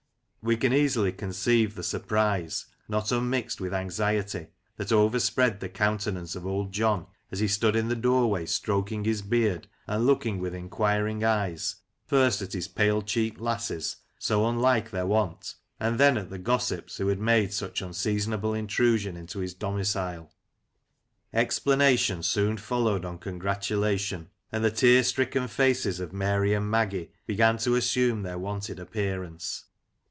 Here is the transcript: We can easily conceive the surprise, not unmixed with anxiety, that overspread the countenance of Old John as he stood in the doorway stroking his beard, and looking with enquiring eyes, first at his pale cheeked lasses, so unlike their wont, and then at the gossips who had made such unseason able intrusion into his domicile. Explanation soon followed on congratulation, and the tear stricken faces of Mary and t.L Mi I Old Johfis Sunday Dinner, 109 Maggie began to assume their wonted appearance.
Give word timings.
We 0.43 0.57
can 0.57 0.73
easily 0.73 1.11
conceive 1.11 1.75
the 1.75 1.83
surprise, 1.83 2.65
not 2.87 3.11
unmixed 3.11 3.61
with 3.61 3.75
anxiety, 3.75 4.47
that 4.75 4.91
overspread 4.91 5.59
the 5.59 5.69
countenance 5.69 6.35
of 6.35 6.47
Old 6.47 6.71
John 6.71 7.05
as 7.31 7.41
he 7.41 7.47
stood 7.47 7.75
in 7.75 7.89
the 7.89 7.95
doorway 7.95 8.47
stroking 8.47 9.03
his 9.03 9.21
beard, 9.21 9.67
and 9.85 10.07
looking 10.07 10.39
with 10.39 10.55
enquiring 10.55 11.23
eyes, 11.23 11.75
first 12.07 12.41
at 12.41 12.53
his 12.53 12.67
pale 12.67 13.03
cheeked 13.03 13.39
lasses, 13.39 13.97
so 14.17 14.49
unlike 14.49 14.89
their 14.89 15.05
wont, 15.05 15.53
and 15.79 15.99
then 15.99 16.17
at 16.17 16.31
the 16.31 16.39
gossips 16.39 16.97
who 16.97 17.07
had 17.09 17.19
made 17.19 17.53
such 17.53 17.79
unseason 17.83 18.33
able 18.33 18.55
intrusion 18.55 19.15
into 19.15 19.41
his 19.41 19.53
domicile. 19.53 20.33
Explanation 21.33 22.23
soon 22.23 22.57
followed 22.57 23.05
on 23.05 23.19
congratulation, 23.19 24.27
and 24.51 24.65
the 24.65 24.71
tear 24.71 25.03
stricken 25.03 25.47
faces 25.47 25.99
of 25.99 26.11
Mary 26.11 26.55
and 26.55 26.63
t.L 26.63 26.69
Mi 26.71 26.77
I 26.79 26.81
Old 26.81 26.87
Johfis 26.87 26.89
Sunday 26.89 26.89
Dinner, 26.89 27.01
109 27.05 27.05
Maggie 27.07 27.11
began 27.27 27.57
to 27.59 27.75
assume 27.75 28.23
their 28.23 28.39
wonted 28.39 28.79
appearance. 28.79 29.65